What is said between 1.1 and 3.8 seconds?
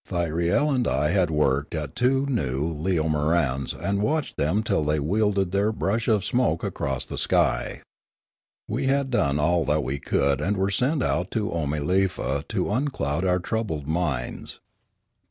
worked at two new leomorans